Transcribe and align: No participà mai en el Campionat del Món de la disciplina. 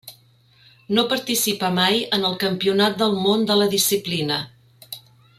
No 0.99 1.03
participà 1.11 1.69
mai 1.79 2.01
en 2.17 2.25
el 2.29 2.37
Campionat 2.45 2.97
del 3.05 3.13
Món 3.27 3.43
de 3.51 3.59
la 3.63 3.67
disciplina. 3.77 4.39